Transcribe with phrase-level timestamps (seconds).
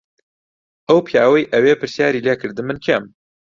[0.87, 3.03] ئەو پیاوەی ئەوێ پرسیاری لێ کردم من کێم.